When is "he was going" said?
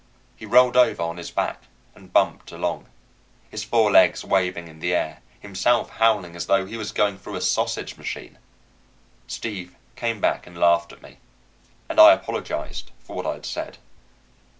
6.65-7.19